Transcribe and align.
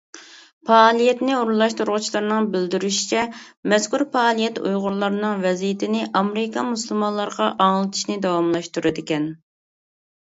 پائالىيەتنى 0.67 1.33
ئورۇنلاشتۇرغۇچىلارنىڭ 1.39 2.47
بىلدۈرۈشىچە، 2.55 3.25
مەزكۇر 3.73 4.05
پائالىيەت 4.15 4.57
ئۇيغۇرلارنىڭ 4.63 5.45
ۋەزىيىتىنى 5.47 6.05
ئامېرىكا 6.21 6.65
مۇسۇلمانلىرىغا 6.71 7.51
ئاڭلىتىشنى 7.67 8.19
داۋاملاشتۇرىدىكەن. 8.29 9.33